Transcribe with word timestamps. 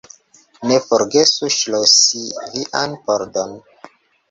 Ne 0.71 0.79
forgesu 0.85 1.51
ŝlosi 1.57 2.23
vian 2.57 2.99
pordon. 3.07 3.57